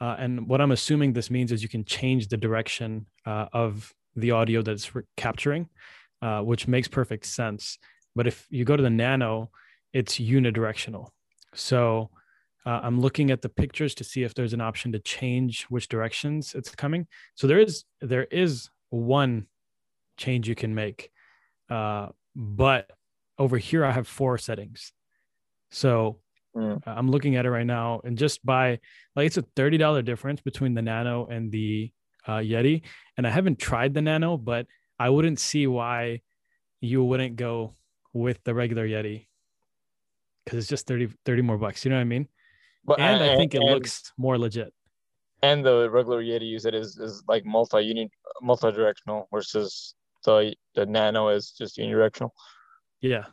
uh, 0.02 0.16
and 0.20 0.48
what 0.48 0.62
I'm 0.62 0.72
assuming 0.72 1.14
this 1.14 1.30
means 1.30 1.52
is 1.52 1.64
you 1.64 1.70
can 1.70 1.86
change 1.86 2.28
the 2.28 2.38
direction 2.38 3.06
uh, 3.26 3.48
of 3.54 3.94
the 4.16 4.32
audio 4.32 4.62
that's 4.62 4.94
re- 4.94 5.04
capturing, 5.18 5.70
uh, 6.22 6.42
which 6.42 6.68
makes 6.68 6.88
perfect 6.88 7.26
sense. 7.26 7.78
But 8.16 8.28
if 8.28 8.46
you 8.50 8.66
go 8.66 8.76
to 8.76 8.84
the 8.84 8.90
Nano, 8.90 9.52
it's 9.94 10.16
unidirectional. 10.16 11.10
So 11.54 12.10
uh, 12.66 12.82
I'm 12.84 13.00
looking 13.00 13.32
at 13.32 13.42
the 13.42 13.50
pictures 13.50 13.96
to 13.96 14.04
see 14.04 14.24
if 14.24 14.34
there's 14.34 14.54
an 14.54 14.62
option 14.62 14.92
to 14.94 15.00
change 15.00 15.64
which 15.66 15.88
directions 15.88 16.56
it's 16.56 16.74
coming. 16.76 17.08
So 17.36 17.48
there 17.48 17.60
is 17.60 17.86
there 18.02 18.26
is 18.26 18.70
one 18.90 19.48
change 20.18 20.50
you 20.50 20.56
can 20.56 20.74
make, 20.76 21.12
uh, 21.70 22.10
but 22.36 22.92
over 23.38 23.58
here 23.58 23.86
I 23.86 23.92
have 23.92 24.08
four 24.08 24.38
settings. 24.38 24.92
So 25.72 26.20
mm. 26.56 26.82
I'm 26.86 27.10
looking 27.10 27.36
at 27.36 27.46
it 27.46 27.52
right 27.52 27.66
now, 27.66 28.02
and 28.04 28.18
just 28.18 28.46
by 28.46 28.80
like 29.16 29.28
it's 29.28 29.38
a 29.38 29.46
thirty 29.56 29.78
dollar 29.78 30.02
difference 30.02 30.42
between 30.42 30.74
the 30.74 30.82
Nano 30.82 31.26
and 31.26 31.52
the 31.52 31.92
uh, 32.28 32.38
Yeti, 32.38 32.84
and 33.18 33.28
I 33.28 33.30
haven't 33.30 33.60
tried 33.60 33.94
the 33.94 34.02
Nano, 34.02 34.38
but 34.38 34.68
I 35.00 35.10
wouldn't 35.10 35.40
see 35.40 35.68
why 35.68 36.22
you 36.82 37.04
wouldn't 37.04 37.36
go 37.36 37.76
with 38.14 38.44
the 38.44 38.54
regular 38.54 38.88
Yeti 38.88 39.28
because 40.44 40.60
it's 40.60 40.68
just 40.68 40.88
30, 40.88 41.10
30 41.26 41.42
more 41.42 41.58
bucks. 41.58 41.84
You 41.84 41.90
know 41.90 41.98
what 41.98 42.02
I 42.02 42.06
mean? 42.06 42.28
But 42.86 43.00
and, 43.00 43.22
and 43.22 43.32
I 43.32 43.36
think 43.36 43.56
it 43.56 43.62
and, 43.62 43.72
looks 43.72 44.14
more 44.18 44.38
legit. 44.38 44.72
And 45.42 45.66
the 45.66 45.90
regular 45.90 46.24
Yeti 46.24 46.48
you 46.48 46.60
said 46.60 46.76
is 46.76 46.98
is 46.98 47.24
like 47.28 47.46
multi 47.46 47.82
unit 47.82 48.12
multi 48.42 48.72
directional 48.72 49.28
versus 49.32 49.96
the 50.24 50.54
the 50.76 50.86
Nano 50.86 51.30
is 51.30 51.52
just 51.52 51.78
unidirectional. 51.78 52.30
Yeah. 53.02 53.26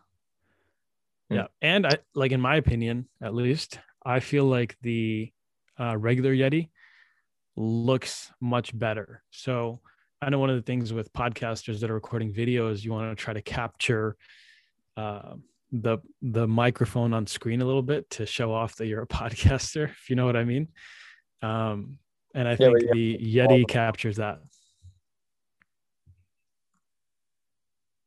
Yeah, 1.35 1.47
and 1.61 1.87
I 1.87 1.99
like 2.15 2.33
in 2.33 2.41
my 2.41 2.57
opinion, 2.57 3.09
at 3.23 3.35
least, 3.35 3.79
I 4.05 4.21
feel 4.21 4.45
like 4.45 4.77
the 4.83 5.33
uh, 5.79 5.97
regular 5.97 6.35
Yeti 6.35 6.71
looks 7.57 8.31
much 8.41 8.77
better. 8.77 9.23
So 9.31 9.81
I 10.21 10.31
know 10.31 10.39
one 10.39 10.51
of 10.51 10.57
the 10.57 10.62
things 10.62 10.93
with 10.93 11.12
podcasters 11.12 11.81
that 11.81 11.91
are 11.91 11.95
recording 11.95 12.33
videos, 12.33 12.85
you 12.85 12.93
want 12.93 13.17
to 13.17 13.23
try 13.23 13.35
to 13.35 13.43
capture 13.43 14.17
uh, 14.97 15.35
the 15.73 15.99
the 16.21 16.47
microphone 16.47 17.12
on 17.15 17.27
screen 17.27 17.62
a 17.62 17.65
little 17.65 17.83
bit 17.83 18.09
to 18.11 18.27
show 18.27 18.53
off 18.53 18.77
that 18.77 18.87
you're 18.87 19.03
a 19.03 19.07
podcaster, 19.09 19.91
if 19.91 20.11
you 20.11 20.17
know 20.17 20.27
what 20.27 20.37
I 20.37 20.45
mean. 20.45 20.69
Um, 21.43 21.99
and 22.35 22.47
I 22.49 22.57
think 22.57 22.79
yeah, 22.83 22.93
the 22.93 23.19
Yeti 23.19 23.69
captures 23.69 24.17
that. 24.17 24.41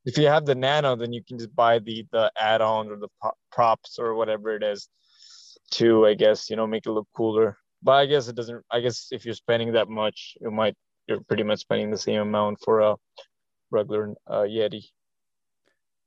If 0.06 0.18
you 0.18 0.28
have 0.28 0.46
the 0.46 0.56
nano, 0.56 0.96
then 0.96 1.12
you 1.12 1.24
can 1.24 1.38
just 1.38 1.56
buy 1.56 1.80
the 1.80 2.06
the 2.12 2.32
add-on 2.40 2.90
or 2.90 2.98
the 2.98 3.10
props 3.52 3.98
or 4.00 4.16
whatever 4.16 4.56
it 4.56 4.64
is 4.64 4.88
to, 5.72 6.06
I 6.06 6.14
guess, 6.14 6.50
you 6.50 6.56
know, 6.56 6.68
make 6.68 6.86
it 6.86 6.92
look 6.92 7.08
cooler. 7.16 7.58
But 7.82 7.94
I 7.94 8.06
guess 8.06 8.28
it 8.28 8.36
doesn't. 8.36 8.64
I 8.72 8.80
guess 8.80 9.08
if 9.12 9.26
you're 9.26 9.34
spending 9.34 9.74
that 9.74 9.90
much, 9.90 10.38
you 10.42 10.52
might 10.52 10.76
you're 11.08 11.22
pretty 11.22 11.44
much 11.44 11.60
spending 11.60 11.92
the 11.92 11.98
same 11.98 12.22
amount 12.22 12.60
for 12.64 12.80
a 12.80 12.96
regular 13.72 14.14
uh, 14.28 14.42
Yeti. 14.42 14.86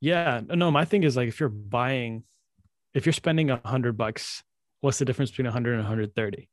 Yeah, 0.00 0.40
no, 0.46 0.70
my 0.70 0.84
thing 0.84 1.02
is 1.02 1.16
like 1.16 1.28
if 1.28 1.40
you're 1.40 1.48
buying, 1.48 2.22
if 2.94 3.04
you're 3.04 3.12
spending 3.12 3.50
a 3.50 3.60
hundred 3.64 3.96
bucks, 3.96 4.42
what's 4.80 4.98
the 4.98 5.04
difference 5.04 5.30
between 5.30 5.46
100 5.46 5.72
and 5.72 5.80
130? 5.80 6.48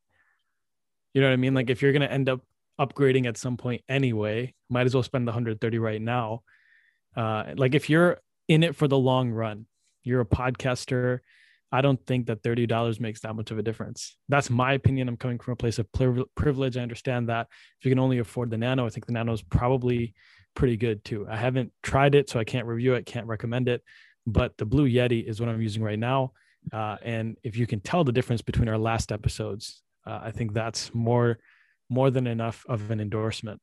You 1.13 1.21
know 1.21 1.27
what 1.27 1.33
I 1.33 1.37
mean? 1.37 1.53
Like 1.53 1.69
if 1.69 1.81
you're 1.81 1.93
gonna 1.93 2.05
end 2.05 2.27
up 2.27 2.41
upgrading 2.79 3.27
at 3.27 3.37
some 3.37 3.55
point 3.55 3.83
anyway, 3.87 4.53
might 4.69 4.85
as 4.85 4.93
well 4.93 5.03
spend 5.03 5.27
the 5.27 5.31
130 5.31 5.79
right 5.79 6.01
now. 6.01 6.41
Uh, 7.15 7.53
like 7.55 7.75
if 7.75 7.89
you're 7.89 8.19
in 8.47 8.63
it 8.63 8.75
for 8.75 8.87
the 8.87 8.97
long 8.97 9.31
run, 9.31 9.65
you're 10.03 10.21
a 10.21 10.25
podcaster. 10.25 11.19
I 11.71 11.81
don't 11.81 12.03
think 12.05 12.27
that 12.27 12.43
$30 12.43 12.99
makes 12.99 13.21
that 13.21 13.35
much 13.35 13.51
of 13.51 13.57
a 13.57 13.63
difference. 13.63 14.17
That's 14.29 14.49
my 14.49 14.73
opinion. 14.73 15.09
I'm 15.09 15.17
coming 15.17 15.39
from 15.39 15.53
a 15.53 15.57
place 15.57 15.79
of 15.79 15.87
privilege. 16.35 16.77
I 16.77 16.81
understand 16.81 17.29
that 17.29 17.47
if 17.79 17.85
you 17.85 17.91
can 17.91 17.99
only 17.99 18.19
afford 18.19 18.49
the 18.49 18.57
Nano, 18.57 18.85
I 18.85 18.89
think 18.89 19.05
the 19.05 19.13
Nano 19.13 19.33
is 19.33 19.41
probably 19.41 20.13
pretty 20.55 20.77
good 20.77 21.03
too. 21.03 21.27
I 21.29 21.35
haven't 21.35 21.71
tried 21.83 22.15
it, 22.15 22.29
so 22.29 22.39
I 22.39 22.43
can't 22.43 22.67
review 22.67 22.93
it, 22.93 23.05
can't 23.05 23.27
recommend 23.27 23.67
it. 23.67 23.83
But 24.25 24.57
the 24.57 24.65
Blue 24.65 24.87
Yeti 24.87 25.27
is 25.27 25.39
what 25.39 25.49
I'm 25.49 25.61
using 25.61 25.83
right 25.83 25.99
now. 25.99 26.31
Uh, 26.71 26.97
and 27.03 27.37
if 27.43 27.57
you 27.57 27.67
can 27.67 27.79
tell 27.79 28.03
the 28.03 28.11
difference 28.11 28.41
between 28.41 28.69
our 28.69 28.77
last 28.77 29.11
episodes, 29.11 29.83
uh, 30.07 30.19
I 30.23 30.31
think 30.31 30.53
that's 30.53 30.93
more 30.93 31.39
more 31.89 32.09
than 32.09 32.25
enough 32.25 32.65
of 32.67 32.89
an 32.89 32.99
endorsement. 32.99 33.61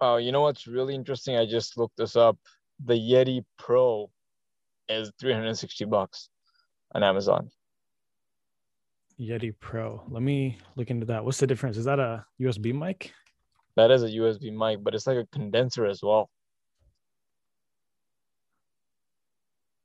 Oh, 0.00 0.16
you 0.16 0.32
know 0.32 0.42
what's 0.42 0.66
really 0.66 0.94
interesting? 0.94 1.36
I 1.36 1.46
just 1.46 1.78
looked 1.78 1.96
this 1.96 2.16
up. 2.16 2.38
The 2.84 2.94
Yeti 2.94 3.44
Pro 3.58 4.10
is 4.88 5.10
360 5.18 5.84
bucks 5.86 6.28
on 6.94 7.02
Amazon. 7.02 7.50
Yeti 9.18 9.54
Pro. 9.58 10.02
Let 10.08 10.22
me 10.22 10.58
look 10.76 10.90
into 10.90 11.06
that. 11.06 11.24
What's 11.24 11.38
the 11.38 11.46
difference? 11.46 11.78
Is 11.78 11.86
that 11.86 11.98
a 11.98 12.24
USB 12.40 12.74
mic? 12.74 13.12
That 13.76 13.90
is 13.90 14.02
a 14.02 14.08
USB 14.08 14.52
mic, 14.52 14.84
but 14.84 14.94
it's 14.94 15.06
like 15.06 15.16
a 15.16 15.26
condenser 15.32 15.86
as 15.86 16.00
well. 16.02 16.30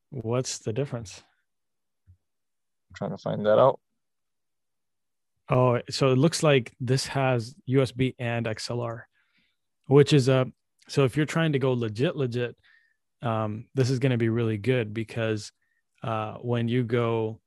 What's 0.09 0.59
the 0.59 0.73
difference? 0.73 1.23
I'm 2.89 2.95
trying 2.95 3.11
to 3.11 3.17
find 3.17 3.45
that 3.45 3.57
out. 3.57 3.79
Oh, 5.49 5.79
so 5.89 6.11
it 6.11 6.17
looks 6.17 6.43
like 6.43 6.73
this 6.79 7.07
has 7.07 7.55
USB 7.69 8.15
and 8.19 8.45
XLR, 8.45 9.03
which 9.91 10.13
is 10.13 10.29
a 10.29 10.47
so 10.87 11.03
if 11.03 11.15
you're 11.15 11.25
trying 11.25 11.53
to 11.53 11.59
go 11.59 11.73
legit, 11.73 12.15
legit, 12.15 12.55
um, 13.21 13.65
this 13.75 13.89
is 13.89 13.99
going 13.99 14.11
to 14.11 14.17
be 14.17 14.29
really 14.29 14.57
good 14.57 14.93
because 14.93 15.51
uh, 16.03 16.33
when 16.35 16.67
you 16.67 16.83
go 16.83 17.39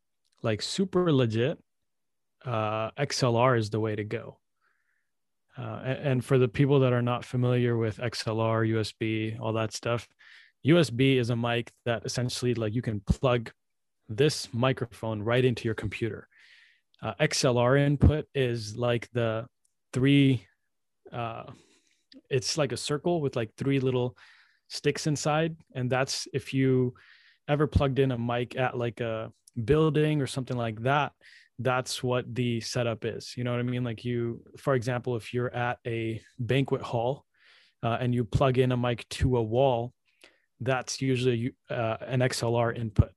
like 0.43 0.63
super 0.63 1.13
legit, 1.13 1.59
uh, 2.45 2.91
XLR 2.93 3.59
is 3.59 3.71
the 3.71 3.81
way 3.81 3.97
to 3.97 4.05
go. 4.05 4.39
Uh, 5.59 5.81
and, 5.85 5.99
and, 5.99 6.25
for 6.25 6.37
the 6.37 6.49
people 6.49 6.81
that 6.81 6.93
are 6.93 7.03
not 7.03 7.25
familiar 7.25 7.77
with 7.77 7.99
XLR, 7.99 8.69
USB, 8.69 9.39
all 9.41 9.53
that 9.53 9.73
stuff, 9.73 10.09
USB 10.67 11.17
is 11.17 11.31
a 11.31 11.37
mic 11.37 11.71
that 11.85 12.05
essentially 12.05 12.55
like 12.55 12.75
you 12.75 12.83
can 12.83 13.01
plug 13.01 13.53
this 14.09 14.49
microphone 14.53 15.23
right 15.23 15.45
into 15.45 15.65
your 15.65 15.75
computer. 15.75 16.29
Uh, 17.01 17.15
XLR 17.21 17.79
input 17.79 18.27
is 18.35 18.77
like 18.77 19.09
the 19.13 19.47
three, 19.93 20.47
uh, 21.13 21.45
it's 22.35 22.59
like 22.59 22.73
a 22.73 22.77
circle 22.77 23.21
with 23.21 23.37
like 23.37 23.51
three 23.57 23.79
little 23.79 24.17
sticks 24.69 25.07
inside. 25.07 25.57
And 25.77 25.89
that's 25.89 26.27
if 26.33 26.53
you 26.53 26.95
ever 27.47 27.69
plugged 27.69 28.01
in 28.01 28.11
a 28.11 28.19
mic 28.19 28.57
at 28.57 28.77
like 28.77 29.01
a 29.01 29.31
building 29.65 30.21
or 30.21 30.27
something 30.27 30.57
like 30.57 30.83
that, 30.83 31.13
that's 31.61 32.03
what 32.03 32.35
the 32.35 32.61
setup 32.61 33.05
is. 33.05 33.35
You 33.37 33.45
know 33.45 33.53
what 33.53 33.61
I 33.61 33.63
mean? 33.63 33.85
Like 33.85 34.05
you, 34.05 34.43
for 34.59 34.75
example, 34.75 35.15
if 35.15 35.33
you're 35.33 35.55
at 35.55 35.79
a 35.87 36.21
banquet 36.41 36.83
hall 36.83 37.25
uh, 37.85 37.99
and 38.01 38.13
you 38.13 38.25
plug 38.25 38.59
in 38.59 38.73
a 38.73 38.77
mic 38.77 39.09
to 39.11 39.37
a 39.37 39.43
wall, 39.43 39.93
that's 40.61 41.01
usually 41.01 41.55
uh, 41.71 41.99
an 42.01 42.19
XLR 42.19 42.77
input, 42.77 43.11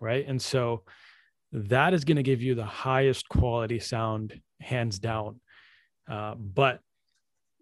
right? 0.00 0.24
And 0.28 0.40
so 0.40 0.84
that 1.50 1.92
is 1.92 2.04
going 2.04 2.18
to 2.18 2.22
give 2.22 2.40
you 2.40 2.54
the 2.54 2.64
highest 2.64 3.28
quality 3.28 3.80
sound, 3.80 4.40
hands 4.60 5.00
down. 5.00 5.40
Uh, 6.08 6.36
but 6.36 6.78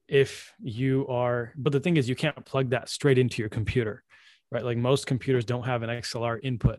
if 0.09 0.53
you 0.61 1.07
are, 1.09 1.53
but 1.57 1.73
the 1.73 1.81
thing 1.81 1.97
is, 1.97 2.09
you 2.09 2.17
can't 2.17 2.45
plug 2.45 2.71
that 2.71 2.89
straight 2.89 3.19
into 3.19 3.41
your 3.43 3.49
computer, 3.49 4.03
right? 4.51 4.65
Like 4.65 4.77
most 4.77 5.07
computers 5.07 5.45
don't 5.45 5.65
have 5.65 5.83
an 5.83 5.91
XLR 5.91 6.39
input. 6.43 6.79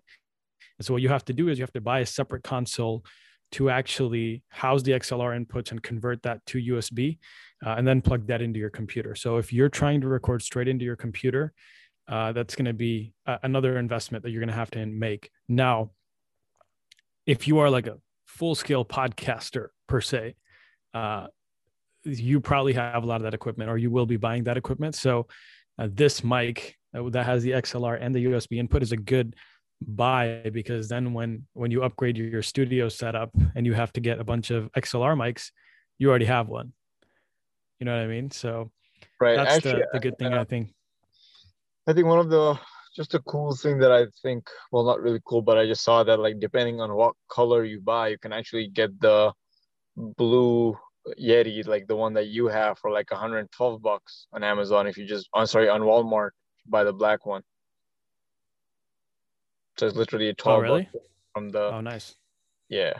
And 0.80 0.86
so 0.86 0.94
what 0.94 1.02
you 1.02 1.10
have 1.10 1.26
to 1.26 1.34
do 1.34 1.50
is 1.50 1.58
you 1.58 1.64
have 1.64 1.74
to 1.74 1.82
buy 1.82 2.00
a 2.00 2.06
separate 2.06 2.44
console 2.44 3.04
to 3.54 3.70
actually 3.70 4.44
house 4.50 4.82
the 4.82 4.92
XLR 4.92 5.40
inputs 5.40 5.72
and 5.72 5.82
convert 5.82 6.24
that 6.24 6.44
to 6.48 6.58
USB 6.58 7.20
uh, 7.66 7.76
and 7.78 7.88
then 7.88 8.02
plug 8.02 8.28
that 8.28 8.42
into 8.42 8.60
your 8.60 8.72
computer. 8.72 9.16
So 9.16 9.38
if 9.38 9.54
you're 9.54 9.70
trying 9.70 10.02
to 10.02 10.08
record 10.08 10.42
straight 10.42 10.68
into 10.68 10.86
your 10.86 10.96
computer, 10.96 11.54
uh, 12.08 12.32
that's 12.32 12.56
going 12.56 12.66
to 12.66 12.74
be 12.74 13.14
a- 13.28 13.40
another 13.44 13.78
investment 13.78 14.24
that 14.24 14.32
you're 14.32 14.42
going 14.42 14.50
to 14.50 14.56
have 14.56 14.72
to 14.72 14.86
make. 14.86 15.30
Now, 15.48 15.92
if 17.26 17.48
you 17.48 17.60
are 17.60 17.70
like 17.70 17.88
a 17.88 18.00
full 18.26 18.56
scale 18.56 18.84
podcaster 18.84 19.68
per 19.88 20.02
se, 20.02 20.36
uh, 20.94 21.28
you 22.06 22.40
probably 22.40 22.74
have 22.74 23.04
a 23.04 23.06
lot 23.06 23.18
of 23.18 23.24
that 23.24 23.34
equipment 23.34 23.70
or 23.70 23.78
you 23.78 23.90
will 23.90 24.06
be 24.06 24.18
buying 24.18 24.44
that 24.44 24.58
equipment. 24.58 24.96
So 24.96 25.28
uh, 25.80 25.88
this 25.92 26.24
mic 26.24 26.78
uh, 26.96 27.10
that 27.10 27.26
has 27.26 27.44
the 27.44 27.52
XLR 27.52 27.98
and 28.00 28.14
the 28.14 28.26
USB 28.26 28.60
input 28.60 28.84
is 28.84 28.92
a 28.92 28.98
good 28.98 29.36
buy 29.82 30.50
because 30.54 30.88
then 30.88 31.14
when 31.14 31.46
when 31.54 31.72
you 31.72 31.84
upgrade 31.84 32.18
your, 32.18 32.42
studio 32.42 32.90
setup 32.90 33.32
and 33.56 33.66
you 33.66 33.74
have 33.74 33.92
to 33.94 34.02
get 34.02 34.20
a 34.20 34.24
bunch 34.24 34.52
of 34.52 34.72
XLR 34.74 35.16
mics, 35.16 35.52
you 35.98 36.10
already 36.10 36.26
have 36.26 36.48
one. 36.48 36.74
You 37.80 37.86
know 37.86 37.96
what 37.96 38.04
I 38.04 38.08
mean? 38.08 38.32
So 38.32 38.72
right. 39.20 39.36
that's 39.36 39.58
Actually, 39.58 39.82
the, 39.82 39.88
the 39.94 40.00
good 40.00 40.18
thing 40.18 40.34
I 40.34 40.44
think. 40.44 40.74
I 41.88 41.94
think 41.94 42.08
one 42.08 42.20
of 42.20 42.30
the 42.30 42.58
just 42.96 43.16
a 43.16 43.20
cool 43.20 43.56
thing 43.56 43.80
that 43.80 43.92
I 43.92 44.06
think 44.22 44.48
well 44.72 44.86
not 44.86 45.02
really 45.02 45.20
cool, 45.26 45.42
but 45.42 45.58
I 45.58 45.66
just 45.66 45.84
saw 45.84 46.04
that 46.04 46.20
like 46.20 46.40
depending 46.40 46.80
on 46.80 46.94
what 46.94 47.16
color 47.30 47.64
you 47.64 47.82
buy, 47.82 48.10
you 48.10 48.18
can 48.18 48.34
actually 48.34 48.68
get 48.68 49.00
the 49.02 49.34
blue 49.96 50.78
Yeti, 51.20 51.66
like 51.68 51.88
the 51.88 51.96
one 51.96 52.14
that 52.14 52.28
you 52.28 52.48
have 52.48 52.80
for 52.80 52.90
like 52.90 53.12
112 53.12 53.82
bucks 53.82 54.28
on 54.32 54.44
Amazon 54.44 54.88
if 54.88 54.98
you 54.98 55.06
just 55.06 55.28
I'm 55.34 55.48
sorry 55.48 55.68
on 55.70 55.82
Walmart 55.82 56.30
buy 56.66 56.84
the 56.84 56.94
black 56.94 57.26
one. 57.26 57.42
So 59.78 59.88
it's 59.88 59.96
literally 59.96 60.30
a 60.30 60.34
12 60.34 60.58
oh, 60.58 60.62
really? 60.62 60.90
from 61.34 61.50
the 61.50 61.64
Oh 61.64 61.82
nice. 61.82 62.16
Yeah. 62.70 62.94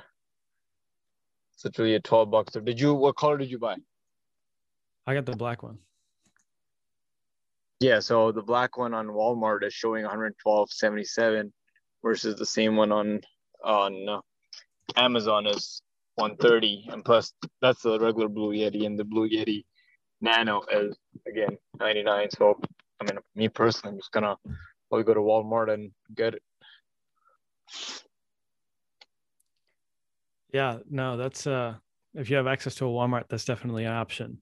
It's 1.54 1.64
literally 1.64 1.96
a 1.96 2.00
12 2.00 2.30
bucks. 2.30 2.54
Did 2.54 2.80
you 2.80 2.94
what 2.94 3.16
color 3.16 3.38
did 3.38 3.50
you 3.50 3.60
buy? 3.60 3.78
I 5.08 5.14
got 5.14 5.26
the 5.26 5.36
black 5.36 5.64
one. 5.64 5.78
Yeah, 7.80 8.00
so 8.00 8.32
the 8.32 8.42
black 8.42 8.78
one 8.78 8.94
on 8.94 9.08
Walmart 9.08 9.64
is 9.64 9.74
showing 9.74 10.06
112.77 10.06 11.52
versus 12.02 12.36
the 12.36 12.46
same 12.46 12.78
one 12.78 12.92
on 12.92 13.20
on 13.64 14.08
uh, 14.08 14.22
Amazon 14.96 15.48
is 15.48 15.82
130 16.16 16.90
and 16.92 17.04
plus 17.04 17.34
that's 17.62 17.82
the 17.82 18.00
regular 18.00 18.28
blue 18.28 18.54
yeti 18.54 18.86
and 18.86 18.98
the 18.98 19.04
blue 19.04 19.28
yeti 19.28 19.64
nano 20.22 20.62
is 20.72 20.96
again 21.28 21.58
99 21.80 22.30
so 22.32 22.60
i 23.02 23.04
mean 23.04 23.18
me 23.36 23.50
personally 23.50 23.94
i'm 23.94 24.00
just 24.00 24.12
gonna 24.12 24.36
probably 24.90 25.04
go 25.04 25.14
to 25.14 25.20
walmart 25.20 25.74
and 25.74 25.92
get 26.16 26.36
it 26.36 26.44
yeah, 30.54 30.78
no, 30.90 31.18
that's 31.18 31.48
uh 31.48 31.76
if 32.14 32.30
you 32.30 32.36
have 32.38 32.48
access 32.48 32.76
to 32.76 32.86
a 32.86 32.90
Walmart, 32.90 33.24
that's 33.28 33.44
definitely 33.44 33.86
an 33.86 33.92
option. 33.92 34.40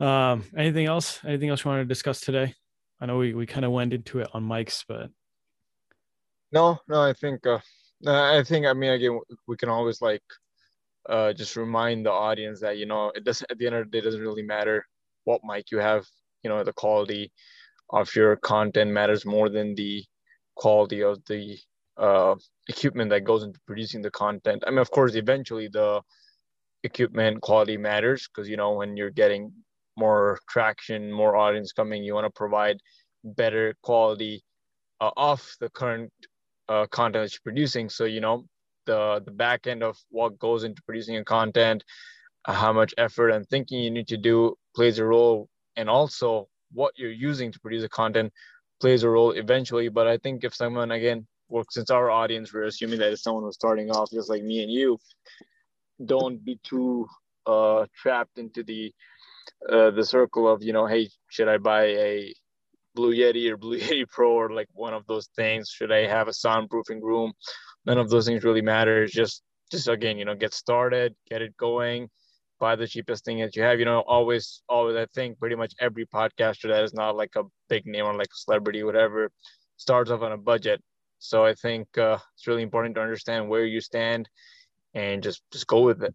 Um, 0.00 0.44
anything 0.56 0.86
else? 0.86 1.20
Anything 1.26 1.50
else 1.50 1.62
you 1.62 1.70
want 1.70 1.82
to 1.82 1.84
discuss 1.84 2.20
today? 2.20 2.54
I 3.00 3.06
know 3.06 3.18
we, 3.18 3.34
we 3.34 3.44
kind 3.44 3.66
of 3.66 3.72
went 3.72 3.92
into 3.92 4.20
it 4.20 4.28
on 4.32 4.42
mics, 4.42 4.82
but 4.88 5.10
no, 6.52 6.78
no, 6.88 7.02
I 7.02 7.12
think 7.12 7.46
uh 7.46 7.58
I 8.06 8.42
think 8.42 8.66
I 8.66 8.72
mean 8.72 8.90
again 8.90 9.20
we 9.46 9.56
can 9.56 9.68
always 9.68 10.00
like 10.02 10.22
uh 11.08 11.32
just 11.32 11.56
remind 11.56 12.06
the 12.06 12.12
audience 12.12 12.60
that 12.60 12.78
you 12.78 12.86
know 12.86 13.12
it 13.14 13.24
doesn't 13.24 13.50
at 13.50 13.58
the 13.58 13.66
end 13.66 13.74
of 13.76 13.84
the 13.84 13.90
day 13.90 14.04
doesn't 14.04 14.20
really 14.20 14.42
matter 14.42 14.86
what 15.24 15.40
mic 15.44 15.70
you 15.70 15.78
have, 15.78 16.06
you 16.42 16.50
know, 16.50 16.62
the 16.62 16.72
quality 16.72 17.32
of 17.90 18.14
your 18.14 18.36
content 18.36 18.90
matters 18.90 19.26
more 19.26 19.48
than 19.48 19.74
the 19.74 20.04
quality 20.54 21.02
of 21.02 21.18
the 21.26 21.58
uh, 21.96 22.34
equipment 22.68 23.10
that 23.10 23.24
goes 23.24 23.42
into 23.42 23.58
producing 23.66 24.02
the 24.02 24.10
content. 24.10 24.62
I 24.66 24.70
mean, 24.70 24.78
of 24.78 24.90
course, 24.90 25.14
eventually 25.14 25.68
the 25.68 26.02
equipment 26.82 27.40
quality 27.40 27.76
matters 27.76 28.28
because 28.28 28.48
you 28.48 28.56
know 28.56 28.72
when 28.72 28.96
you're 28.96 29.10
getting 29.10 29.52
more 29.96 30.38
traction, 30.48 31.10
more 31.10 31.36
audience 31.36 31.72
coming, 31.72 32.02
you 32.02 32.14
want 32.14 32.26
to 32.26 32.38
provide 32.38 32.78
better 33.24 33.74
quality 33.82 34.42
uh, 35.00 35.10
of 35.16 35.40
the 35.60 35.70
current 35.70 36.12
uh, 36.68 36.86
content 36.86 37.24
that 37.24 37.32
you're 37.32 37.52
producing. 37.52 37.88
So 37.88 38.04
you 38.04 38.20
know 38.20 38.44
the 38.86 39.22
the 39.24 39.30
back 39.30 39.66
end 39.66 39.82
of 39.82 39.96
what 40.10 40.38
goes 40.38 40.64
into 40.64 40.82
producing 40.82 41.16
a 41.16 41.24
content, 41.24 41.84
how 42.46 42.72
much 42.72 42.94
effort 42.98 43.30
and 43.30 43.46
thinking 43.48 43.80
you 43.80 43.90
need 43.90 44.08
to 44.08 44.16
do 44.16 44.56
plays 44.74 44.98
a 44.98 45.04
role, 45.04 45.48
and 45.76 45.88
also 45.88 46.48
what 46.72 46.92
you're 46.96 47.10
using 47.10 47.52
to 47.52 47.60
produce 47.60 47.82
the 47.82 47.88
content 47.88 48.32
plays 48.80 49.02
a 49.02 49.08
role 49.08 49.32
eventually. 49.32 49.88
But 49.88 50.06
I 50.06 50.18
think 50.18 50.44
if 50.44 50.54
someone 50.54 50.90
again, 50.90 51.26
well, 51.48 51.64
since 51.70 51.90
our 51.90 52.10
audience, 52.10 52.52
we're 52.52 52.64
assuming 52.64 52.98
that 52.98 53.12
if 53.12 53.20
someone 53.20 53.44
was 53.44 53.54
starting 53.54 53.90
off 53.90 54.10
just 54.10 54.28
like 54.28 54.42
me 54.42 54.62
and 54.62 54.72
you, 54.72 54.98
don't 56.04 56.44
be 56.44 56.58
too 56.64 57.06
uh, 57.46 57.86
trapped 57.94 58.38
into 58.38 58.62
the 58.62 58.92
uh, 59.70 59.90
the 59.90 60.04
circle 60.04 60.50
of 60.50 60.62
you 60.62 60.72
know, 60.72 60.86
hey, 60.86 61.08
should 61.28 61.48
I 61.48 61.58
buy 61.58 61.84
a 61.84 62.34
Blue 62.94 63.14
Yeti 63.14 63.50
or 63.50 63.56
Blue 63.56 63.78
Yeti 63.80 64.08
Pro 64.08 64.32
or 64.32 64.50
like 64.50 64.68
one 64.72 64.94
of 64.94 65.06
those 65.06 65.28
things? 65.36 65.68
Should 65.70 65.92
I 65.92 66.06
have 66.06 66.28
a 66.28 66.32
soundproofing 66.32 67.00
room? 67.02 67.32
None 67.86 67.98
of 67.98 68.08
those 68.10 68.26
things 68.26 68.44
really 68.44 68.62
matter. 68.62 69.04
It's 69.04 69.12
just 69.12 69.42
just 69.70 69.88
again, 69.88 70.18
you 70.18 70.24
know, 70.24 70.34
get 70.34 70.54
started, 70.54 71.14
get 71.28 71.42
it 71.42 71.56
going, 71.56 72.08
buy 72.60 72.76
the 72.76 72.86
cheapest 72.86 73.24
thing 73.24 73.38
that 73.40 73.56
you 73.56 73.62
have. 73.62 73.78
You 73.78 73.84
know, 73.84 74.00
always, 74.06 74.62
always, 74.68 74.96
I 74.96 75.06
think 75.14 75.38
pretty 75.38 75.56
much 75.56 75.74
every 75.80 76.06
podcaster 76.06 76.68
that 76.68 76.84
is 76.84 76.94
not 76.94 77.16
like 77.16 77.34
a 77.36 77.42
big 77.68 77.86
name 77.86 78.04
or 78.04 78.14
like 78.14 78.28
a 78.28 78.36
celebrity, 78.36 78.82
whatever, 78.82 79.30
starts 79.76 80.10
off 80.10 80.22
on 80.22 80.32
a 80.32 80.36
budget. 80.36 80.82
So 81.18 81.44
I 81.44 81.54
think 81.54 81.86
uh, 81.98 82.18
it's 82.34 82.46
really 82.46 82.62
important 82.62 82.94
to 82.96 83.00
understand 83.00 83.48
where 83.48 83.64
you 83.64 83.80
stand 83.80 84.28
and 84.94 85.22
just 85.22 85.42
just 85.52 85.66
go 85.66 85.80
with 85.80 86.02
it. 86.02 86.14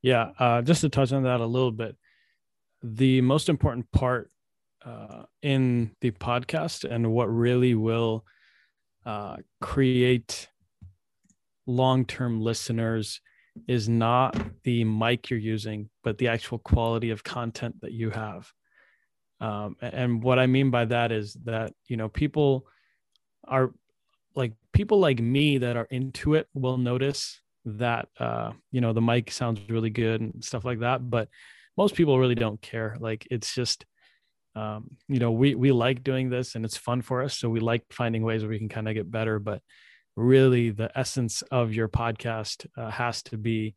Yeah, 0.00 0.30
uh, 0.38 0.62
just 0.62 0.80
to 0.80 0.88
touch 0.88 1.12
on 1.12 1.22
that 1.22 1.40
a 1.40 1.46
little 1.46 1.70
bit, 1.70 1.96
the 2.82 3.20
most 3.20 3.48
important 3.48 3.90
part 3.92 4.30
uh, 4.84 5.24
in 5.42 5.92
the 6.00 6.10
podcast 6.10 6.84
and 6.90 7.12
what 7.12 7.26
really 7.26 7.74
will 7.74 8.24
uh, 9.04 9.36
create 9.60 10.48
long-term 11.66 12.40
listeners 12.40 13.20
is 13.68 13.88
not 13.88 14.36
the 14.64 14.84
mic 14.84 15.30
you're 15.30 15.38
using, 15.38 15.90
but 16.02 16.18
the 16.18 16.28
actual 16.28 16.58
quality 16.58 17.10
of 17.10 17.22
content 17.22 17.76
that 17.82 17.92
you 17.92 18.10
have. 18.10 18.50
Um, 19.40 19.76
and 19.80 20.22
what 20.22 20.38
I 20.38 20.46
mean 20.46 20.70
by 20.70 20.84
that 20.86 21.10
is 21.12 21.34
that 21.44 21.72
you 21.88 21.96
know 21.96 22.08
people 22.08 22.66
are 23.46 23.72
like 24.34 24.52
people 24.72 25.00
like 25.00 25.20
me 25.20 25.58
that 25.58 25.76
are 25.76 25.88
into 25.90 26.34
it 26.34 26.46
will 26.54 26.78
notice 26.78 27.40
that 27.64 28.08
uh, 28.18 28.52
you 28.70 28.80
know 28.80 28.92
the 28.92 29.00
mic 29.00 29.30
sounds 29.30 29.60
really 29.68 29.90
good 29.90 30.20
and 30.20 30.44
stuff 30.44 30.64
like 30.64 30.80
that, 30.80 31.10
but 31.10 31.28
most 31.76 31.94
people 31.94 32.18
really 32.18 32.34
don't 32.36 32.60
care. 32.62 32.96
Like 33.00 33.26
it's 33.30 33.54
just 33.54 33.84
um, 34.54 34.90
you 35.08 35.18
know 35.18 35.32
we 35.32 35.54
we 35.54 35.72
like 35.72 36.04
doing 36.04 36.30
this 36.30 36.54
and 36.54 36.64
it's 36.64 36.76
fun 36.76 37.02
for 37.02 37.22
us, 37.22 37.38
so 37.38 37.48
we 37.48 37.60
like 37.60 37.84
finding 37.90 38.22
ways 38.22 38.42
where 38.42 38.50
we 38.50 38.58
can 38.58 38.68
kind 38.68 38.88
of 38.88 38.94
get 38.94 39.10
better, 39.10 39.38
but 39.38 39.62
really 40.16 40.70
the 40.70 40.90
essence 40.98 41.42
of 41.50 41.72
your 41.72 41.88
podcast 41.88 42.66
uh, 42.76 42.90
has 42.90 43.22
to 43.22 43.38
be 43.38 43.74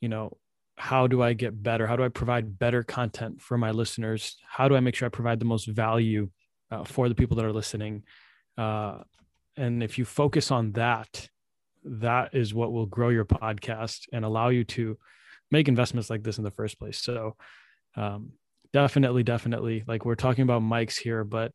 you 0.00 0.08
know 0.08 0.36
how 0.76 1.06
do 1.06 1.22
i 1.22 1.32
get 1.32 1.62
better? 1.62 1.86
How 1.86 1.96
do 1.96 2.04
i 2.04 2.08
provide 2.08 2.58
better 2.58 2.82
content 2.82 3.40
for 3.40 3.56
my 3.56 3.70
listeners? 3.70 4.36
How 4.46 4.68
do 4.68 4.76
i 4.76 4.80
make 4.80 4.94
sure 4.94 5.06
i 5.06 5.08
provide 5.08 5.38
the 5.38 5.46
most 5.46 5.66
value 5.66 6.30
uh, 6.70 6.84
for 6.84 7.08
the 7.08 7.14
people 7.14 7.36
that 7.36 7.44
are 7.44 7.52
listening? 7.52 8.02
Uh, 8.58 8.98
and 9.56 9.82
if 9.82 9.98
you 9.98 10.04
focus 10.04 10.50
on 10.50 10.72
that 10.72 11.28
that 11.84 12.34
is 12.34 12.54
what 12.54 12.72
will 12.72 12.86
grow 12.86 13.10
your 13.10 13.24
podcast 13.24 14.06
and 14.12 14.24
allow 14.24 14.48
you 14.48 14.64
to 14.64 14.98
make 15.50 15.68
investments 15.68 16.10
like 16.10 16.22
this 16.22 16.38
in 16.38 16.44
the 16.44 16.50
first 16.50 16.78
place. 16.78 16.98
So 16.98 17.36
um, 17.96 18.32
definitely 18.74 19.22
definitely 19.22 19.84
like 19.86 20.04
we're 20.04 20.14
talking 20.14 20.42
about 20.42 20.60
mics 20.60 20.96
here 20.98 21.24
but 21.24 21.52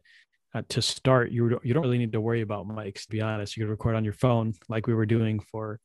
uh, 0.54 0.64
to 0.70 0.82
start, 0.82 1.32
you 1.32 1.60
you 1.64 1.74
don't 1.74 1.84
really 1.84 1.98
need 1.98 2.14
to 2.14 2.22
worry 2.22 2.42
about 2.42 2.68
mics. 2.68 3.04
To 3.04 3.10
be 3.10 3.22
honest, 3.22 3.56
you 3.56 3.64
could 3.64 3.70
record 3.70 3.96
on 3.96 4.04
your 4.04 4.14
phone 4.14 4.54
like 4.68 4.88
we 4.88 4.96
were 4.96 5.06
doing 5.06 5.40
for 5.40 5.80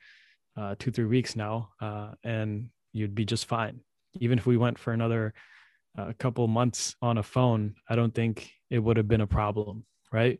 uh, 0.57 0.75
two 0.79 0.91
three 0.91 1.05
weeks 1.05 1.37
now, 1.37 1.71
uh, 1.81 2.13
and 2.23 2.71
you'd 2.93 3.15
be 3.15 3.25
just 3.25 3.47
fine. 3.47 3.81
Even 4.15 4.39
if 4.39 4.47
we 4.47 4.57
went 4.57 4.79
for 4.79 4.93
another 4.93 5.35
uh, 5.99 6.13
couple 6.19 6.47
months 6.49 6.97
on 7.03 7.19
a 7.19 7.23
phone, 7.23 7.75
I 7.89 7.95
don't 7.95 8.15
think 8.15 8.51
it 8.71 8.79
would 8.79 8.97
have 8.97 9.09
been 9.09 9.21
a 9.21 9.27
problem, 9.27 9.85
right? 10.11 10.39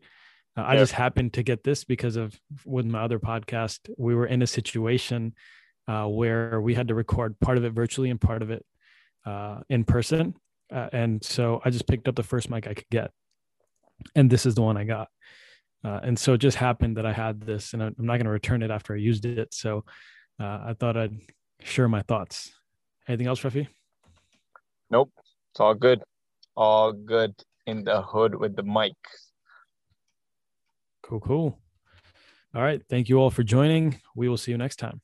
Uh, 0.57 0.63
I 0.65 0.77
just 0.77 0.93
happened 0.93 1.33
to 1.33 1.43
get 1.43 1.63
this 1.63 1.83
because 1.83 2.15
of 2.15 2.39
with 2.65 2.85
my 2.85 3.01
other 3.01 3.19
podcast, 3.19 3.79
we 3.97 4.15
were 4.15 4.25
in 4.25 4.41
a 4.41 4.47
situation 4.47 5.35
uh, 5.87 6.05
where 6.05 6.59
we 6.61 6.73
had 6.73 6.87
to 6.87 6.95
record 6.95 7.39
part 7.39 7.57
of 7.57 7.65
it 7.65 7.73
virtually 7.73 8.09
and 8.09 8.19
part 8.19 8.41
of 8.41 8.49
it 8.49 8.65
in 9.69 9.83
person, 9.83 10.33
and 10.71 11.23
so 11.23 11.61
I 11.63 11.69
just 11.69 11.87
picked 11.87 12.07
up 12.07 12.15
the 12.15 12.23
first 12.23 12.49
mic 12.49 12.67
I 12.67 12.73
could 12.73 12.89
get 12.89 13.11
and 14.15 14.29
this 14.29 14.45
is 14.45 14.55
the 14.55 14.61
one 14.61 14.77
I 14.77 14.83
got. 14.83 15.09
Uh, 15.83 15.99
and 16.03 16.17
so 16.17 16.33
it 16.33 16.39
just 16.39 16.57
happened 16.57 16.97
that 16.97 17.05
I 17.05 17.13
had 17.13 17.41
this, 17.41 17.73
and 17.73 17.83
I'm 17.83 17.95
not 17.99 18.13
going 18.13 18.25
to 18.25 18.31
return 18.31 18.63
it 18.63 18.71
after 18.71 18.93
I 18.93 18.97
used 18.97 19.25
it. 19.25 19.53
So 19.53 19.85
uh, 20.39 20.59
I 20.67 20.75
thought 20.79 20.97
I'd 20.97 21.19
share 21.61 21.87
my 21.87 22.01
thoughts. 22.01 22.51
Anything 23.07 23.27
else, 23.27 23.41
Rafi? 23.41 23.67
Nope, 24.89 25.11
it's 25.51 25.59
all 25.59 25.75
good. 25.75 26.01
All 26.57 26.91
good 26.91 27.35
in 27.67 27.83
the 27.83 28.01
hood 28.01 28.33
with 28.33 28.55
the 28.55 28.63
mic. 28.63 28.93
Cool, 31.03 31.19
cool. 31.19 31.59
All 32.55 32.63
right. 32.63 32.81
Thank 32.89 33.09
you 33.09 33.17
all 33.17 33.29
for 33.29 33.43
joining. 33.43 33.99
We 34.15 34.29
will 34.29 34.37
see 34.37 34.51
you 34.51 34.57
next 34.57 34.77
time. 34.77 35.01